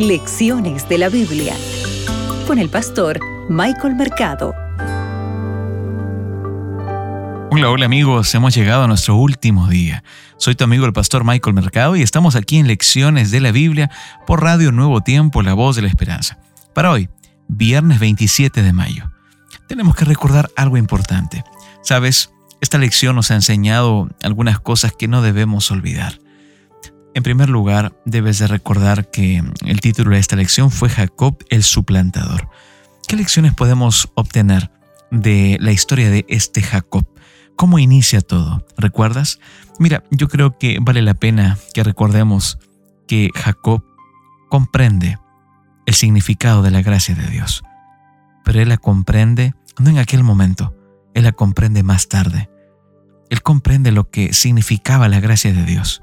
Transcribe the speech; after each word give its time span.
Lecciones 0.00 0.88
de 0.88 0.96
la 0.96 1.10
Biblia 1.10 1.54
con 2.46 2.58
el 2.58 2.70
pastor 2.70 3.20
Michael 3.50 3.96
Mercado. 3.96 4.54
Hola, 7.50 7.68
hola 7.68 7.84
amigos, 7.84 8.34
hemos 8.34 8.54
llegado 8.54 8.84
a 8.84 8.86
nuestro 8.86 9.16
último 9.16 9.68
día. 9.68 10.02
Soy 10.38 10.54
tu 10.54 10.64
amigo 10.64 10.86
el 10.86 10.94
pastor 10.94 11.24
Michael 11.24 11.52
Mercado 11.52 11.96
y 11.96 12.02
estamos 12.02 12.34
aquí 12.34 12.56
en 12.56 12.66
Lecciones 12.66 13.30
de 13.30 13.40
la 13.40 13.52
Biblia 13.52 13.90
por 14.26 14.42
Radio 14.42 14.72
Nuevo 14.72 15.02
Tiempo, 15.02 15.42
la 15.42 15.52
voz 15.52 15.76
de 15.76 15.82
la 15.82 15.88
esperanza. 15.88 16.38
Para 16.72 16.92
hoy, 16.92 17.10
viernes 17.48 18.00
27 18.00 18.62
de 18.62 18.72
mayo, 18.72 19.12
tenemos 19.68 19.94
que 19.96 20.06
recordar 20.06 20.48
algo 20.56 20.78
importante. 20.78 21.44
Sabes, 21.82 22.32
esta 22.62 22.78
lección 22.78 23.16
nos 23.16 23.30
ha 23.30 23.34
enseñado 23.34 24.08
algunas 24.22 24.60
cosas 24.60 24.94
que 24.98 25.08
no 25.08 25.20
debemos 25.20 25.70
olvidar. 25.70 26.18
En 27.20 27.24
primer 27.24 27.50
lugar, 27.50 27.92
debes 28.06 28.38
de 28.38 28.46
recordar 28.46 29.10
que 29.10 29.44
el 29.66 29.80
título 29.82 30.12
de 30.12 30.18
esta 30.18 30.36
lección 30.36 30.70
fue 30.70 30.88
Jacob 30.88 31.36
el 31.50 31.64
suplantador. 31.64 32.48
¿Qué 33.06 33.14
lecciones 33.14 33.52
podemos 33.52 34.08
obtener 34.14 34.70
de 35.10 35.58
la 35.60 35.70
historia 35.70 36.08
de 36.08 36.24
este 36.30 36.62
Jacob? 36.62 37.06
¿Cómo 37.56 37.78
inicia 37.78 38.22
todo? 38.22 38.64
¿Recuerdas? 38.78 39.38
Mira, 39.78 40.02
yo 40.10 40.28
creo 40.28 40.56
que 40.56 40.78
vale 40.80 41.02
la 41.02 41.12
pena 41.12 41.58
que 41.74 41.84
recordemos 41.84 42.58
que 43.06 43.28
Jacob 43.34 43.84
comprende 44.48 45.18
el 45.84 45.92
significado 45.92 46.62
de 46.62 46.70
la 46.70 46.80
gracia 46.80 47.14
de 47.14 47.26
Dios, 47.26 47.62
pero 48.46 48.62
él 48.62 48.70
la 48.70 48.78
comprende 48.78 49.52
no 49.78 49.90
en 49.90 49.98
aquel 49.98 50.22
momento, 50.22 50.74
él 51.12 51.24
la 51.24 51.32
comprende 51.32 51.82
más 51.82 52.08
tarde. 52.08 52.48
Él 53.28 53.42
comprende 53.42 53.92
lo 53.92 54.08
que 54.08 54.32
significaba 54.32 55.06
la 55.10 55.20
gracia 55.20 55.52
de 55.52 55.66
Dios. 55.66 56.02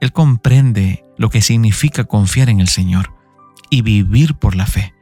Él 0.00 0.12
comprende 0.12 1.04
lo 1.16 1.30
que 1.30 1.42
significa 1.42 2.04
confiar 2.04 2.48
en 2.48 2.60
el 2.60 2.68
Señor 2.68 3.14
y 3.68 3.82
vivir 3.82 4.34
por 4.34 4.56
la 4.56 4.66
fe. 4.66 4.94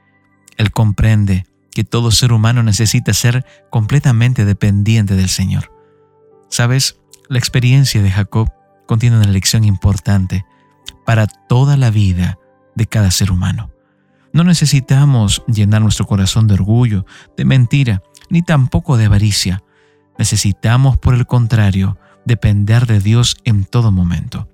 Él 0.57 0.73
comprende 0.73 1.47
que 1.73 1.85
todo 1.85 2.11
ser 2.11 2.33
humano 2.33 2.63
necesita 2.63 3.15
ser 3.15 3.47
completamente 3.71 4.45
dependiente 4.45 5.15
del 5.15 5.29
Señor. 5.29 5.73
¿Sabes? 6.51 7.01
La 7.29 7.39
experiencia 7.39 8.03
de 8.03 8.11
Jacob 8.11 8.51
contiene 8.87 9.17
una 9.17 9.29
lección 9.29 9.65
importante 9.65 10.45
para 11.07 11.27
toda 11.27 11.77
la 11.77 11.91
vida 11.91 12.39
de 12.75 12.87
cada 12.87 13.11
ser 13.11 13.31
humano. 13.31 13.71
No 14.33 14.45
necesitamos 14.45 15.43
llenar 15.47 15.83
nuestro 15.83 16.07
corazón 16.07 16.47
de 16.49 16.55
orgullo, 16.55 17.07
de 17.37 17.45
mentira, 17.45 18.03
ni 18.29 18.43
tampoco 18.43 18.97
de 18.97 19.07
avaricia. 19.07 19.63
Necesitamos, 20.19 20.99
por 20.99 21.15
el 21.15 21.27
contrario, 21.27 21.99
depender 22.25 22.87
de 22.87 23.01
Dios 23.01 23.37
en 23.45 23.65
todo 23.65 23.93
momento. 23.93 24.49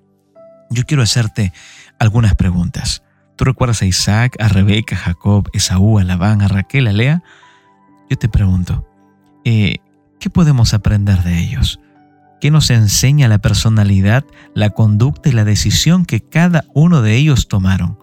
Yo 0.70 0.84
quiero 0.84 1.02
hacerte 1.02 1.52
algunas 1.98 2.34
preguntas. 2.34 3.02
¿Tú 3.36 3.44
recuerdas 3.44 3.82
a 3.82 3.86
Isaac, 3.86 4.36
a 4.40 4.48
Rebeca, 4.48 4.96
a 4.96 4.98
Jacob, 4.98 5.48
a 5.52 5.56
Esaú, 5.56 5.98
a 5.98 6.04
Labán, 6.04 6.42
a 6.42 6.48
Raquel, 6.48 6.86
a 6.86 6.92
Lea? 6.92 7.22
Yo 8.08 8.16
te 8.16 8.28
pregunto, 8.28 8.86
eh, 9.44 9.76
¿qué 10.20 10.30
podemos 10.30 10.74
aprender 10.74 11.22
de 11.22 11.40
ellos? 11.40 11.80
¿Qué 12.40 12.50
nos 12.50 12.70
enseña 12.70 13.28
la 13.28 13.38
personalidad, 13.38 14.24
la 14.54 14.70
conducta 14.70 15.28
y 15.28 15.32
la 15.32 15.44
decisión 15.44 16.04
que 16.04 16.20
cada 16.20 16.64
uno 16.74 17.02
de 17.02 17.16
ellos 17.16 17.48
tomaron? 17.48 17.98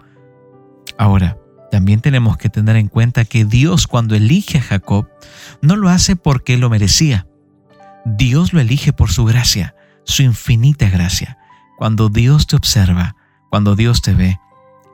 Ahora, 0.98 1.38
también 1.72 2.02
tenemos 2.02 2.38
que 2.38 2.50
tener 2.50 2.76
en 2.76 2.89
cuenta 2.89 3.23
que 3.23 3.45
Dios 3.45 3.88
cuando 3.88 4.16
elige 4.16 4.58
a 4.58 4.62
Jacob 4.62 5.08
no 5.62 5.78
lo 5.78 5.89
hace 5.89 6.16
porque 6.16 6.58
lo 6.58 6.70
merecía. 6.70 7.28
Dios 8.04 8.52
lo 8.52 8.59
elige 8.59 8.92
por 8.92 9.12
su 9.12 9.23
gracia, 9.23 9.76
su 10.04 10.23
infinita 10.23 10.89
gracia. 10.89 11.38
Cuando 11.82 12.10
Dios 12.10 12.46
te 12.46 12.56
observa, 12.56 13.16
cuando 13.50 13.76
Dios 13.76 14.04
te 14.04 14.14
ve, 14.14 14.40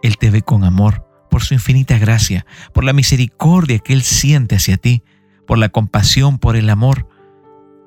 Él 0.03 0.17
te 0.17 0.31
ve 0.31 0.41
con 0.41 0.63
amor, 0.63 1.05
por 1.29 1.43
su 1.43 1.53
infinita 1.53 1.97
gracia, 1.97 2.45
por 2.71 2.85
la 2.85 2.93
misericordia 2.93 3.79
que 3.79 3.91
Él 3.91 4.03
siente 4.03 4.55
hacia 4.55 4.77
ti, 4.77 5.03
por 5.45 5.57
la 5.57 5.67
compasión, 5.67 6.39
por 6.39 6.55
el 6.55 6.69
amor. 6.69 7.05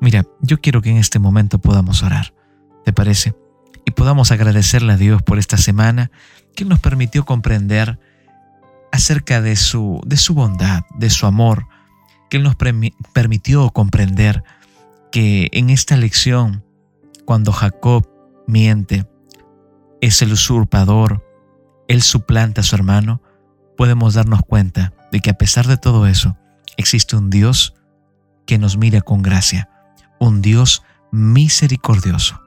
Mira, 0.03 0.27
yo 0.43 0.61
quiero 0.61 0.83
que 0.83 0.91
en 0.91 0.99
este 0.99 1.19
momento 1.19 1.59
podamos 1.59 2.03
orar. 2.03 2.35
¿Te 2.85 2.93
parece? 2.93 3.35
Y 3.87 3.93
podamos 3.93 4.33
agradecerle 4.33 4.93
a 4.93 4.99
Dios 4.99 5.23
por 5.23 5.39
esta 5.39 5.57
semana 5.57 6.11
que 6.55 6.67
nos 6.67 6.79
permitió 6.79 7.25
comprender 7.25 7.99
acerca 8.93 9.41
de 9.41 9.57
su, 9.57 10.03
de 10.05 10.19
su 10.19 10.35
bondad, 10.35 10.83
de 10.99 11.09
su 11.09 11.25
amor, 11.25 11.69
que 12.29 12.37
Él 12.37 12.43
nos 12.43 12.55
permitió 13.15 13.71
comprender 13.71 14.45
que 15.11 15.49
en 15.53 15.71
esta 15.71 15.97
lección, 15.97 16.63
cuando 17.25 17.51
Jacob 17.51 18.10
miente, 18.51 19.07
es 20.01 20.23
el 20.23 20.33
usurpador, 20.33 21.27
él 21.89 22.03
suplanta 22.03 22.61
a 22.61 22.65
su 22.65 22.75
hermano, 22.75 23.23
podemos 23.77 24.15
darnos 24.15 24.41
cuenta 24.47 24.93
de 25.13 25.21
que 25.21 25.31
a 25.31 25.39
pesar 25.39 25.67
de 25.67 25.77
todo 25.77 26.07
eso, 26.07 26.37
existe 26.77 27.17
un 27.17 27.31
Dios 27.31 27.75
que 28.47 28.59
nos 28.59 28.77
mira 28.77 29.01
con 29.01 29.23
gracia, 29.23 29.69
un 30.19 30.43
Dios 30.43 30.83
misericordioso. 31.13 32.41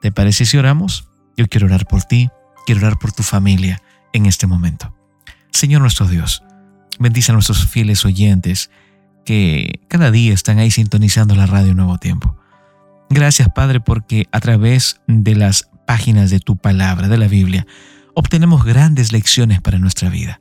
¿Te 0.00 0.12
parece 0.12 0.44
si 0.44 0.56
oramos? 0.58 1.08
Yo 1.36 1.46
quiero 1.48 1.66
orar 1.66 1.86
por 1.86 2.02
ti, 2.02 2.30
quiero 2.66 2.80
orar 2.82 2.98
por 2.98 3.12
tu 3.12 3.22
familia 3.22 3.82
en 4.12 4.26
este 4.26 4.46
momento. 4.46 4.94
Señor 5.52 5.80
nuestro 5.80 6.06
Dios, 6.06 6.42
bendice 6.98 7.32
a 7.32 7.34
nuestros 7.34 7.66
fieles 7.66 8.04
oyentes 8.04 8.70
que 9.24 9.80
cada 9.88 10.10
día 10.10 10.32
están 10.32 10.58
ahí 10.58 10.70
sintonizando 10.70 11.34
la 11.34 11.46
radio 11.46 11.74
Nuevo 11.74 11.98
Tiempo. 11.98 12.36
Gracias 13.08 13.48
Padre 13.54 13.80
porque 13.80 14.26
a 14.32 14.40
través 14.40 15.00
de 15.06 15.34
las 15.34 15.70
páginas 15.86 16.30
de 16.30 16.40
tu 16.40 16.56
palabra, 16.56 17.08
de 17.08 17.18
la 17.18 17.28
Biblia, 17.28 17.66
obtenemos 18.14 18.64
grandes 18.64 19.12
lecciones 19.12 19.60
para 19.60 19.78
nuestra 19.78 20.10
vida. 20.10 20.40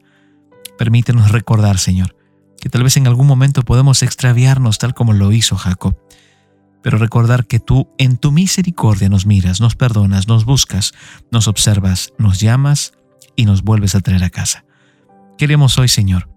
Permítenos 0.78 1.32
recordar, 1.32 1.78
Señor, 1.78 2.18
que 2.60 2.70
tal 2.70 2.84
vez 2.84 2.98
en 2.98 3.08
algún 3.08 3.28
momento 3.28 3.62
podemos 3.62 4.02
extraviarnos 4.02 4.80
tal 4.80 4.94
como 4.94 5.14
lo 5.14 5.32
hizo 5.32 5.56
Jacob, 5.56 5.96
pero 6.82 6.98
recordar 6.98 7.46
que 7.46 7.60
tú 7.60 7.90
en 7.98 8.18
tu 8.18 8.32
misericordia 8.32 9.10
nos 9.10 9.26
miras, 9.26 9.62
nos 9.62 9.76
perdonas, 9.76 10.28
nos 10.28 10.46
buscas, 10.46 10.94
nos 11.32 11.48
observas, 11.48 12.14
nos 12.18 12.40
llamas 12.40 12.94
y 13.36 13.46
nos 13.46 13.64
vuelves 13.64 13.96
a 13.96 14.02
traer 14.02 14.24
a 14.24 14.30
casa. 14.30 14.66
Queremos 15.38 15.78
hoy, 15.78 15.88
Señor, 15.88 16.30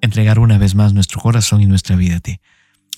entregar 0.00 0.38
una 0.38 0.58
vez 0.58 0.74
más 0.74 0.92
nuestro 0.92 1.20
corazón 1.20 1.60
y 1.60 1.66
nuestra 1.66 1.96
vida 1.96 2.16
a 2.16 2.20
ti. 2.20 2.40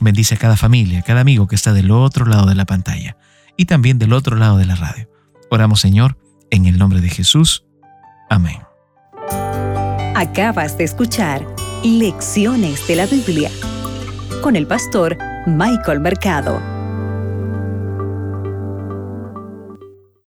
Bendice 0.00 0.34
a 0.34 0.38
cada 0.38 0.56
familia, 0.56 1.00
a 1.00 1.03
cada 1.03 1.21
amigo 1.21 1.47
que 1.47 1.55
está 1.55 1.72
del 1.72 1.91
otro 1.91 2.27
lado 2.27 2.47
de 2.47 2.55
la 2.55 2.65
pantalla 2.65 3.16
y 3.56 3.66
también 3.66 3.99
del 3.99 4.12
otro 4.12 4.37
lado 4.37 4.59
de 4.59 4.66
la 4.66 4.75
radio. 4.75 5.09
Oramos 5.50 5.81
Señor, 5.81 6.19
en 6.50 6.66
el 6.66 6.78
nombre 6.78 7.00
de 7.00 7.09
Jesús. 7.09 7.65
Amén. 8.28 8.59
Acabas 10.15 10.78
de 10.78 10.84
escuchar 10.84 11.47
Lecciones 11.82 12.87
de 12.88 12.97
la 12.97 13.06
Biblia 13.06 13.50
con 14.43 14.56
el 14.56 14.66
pastor 14.66 15.16
Michael 15.47 16.00
Mercado. 16.00 16.74